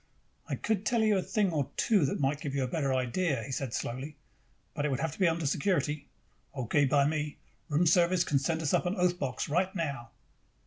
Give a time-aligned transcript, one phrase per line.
[0.49, 3.43] "I could tell you a thing or two that might give you a better idea,"
[3.43, 4.15] he said slowly.
[4.73, 6.07] "But it would have to be under security."
[6.55, 7.37] "Okay by me.
[7.69, 10.09] Room service can send us up an oath box right now."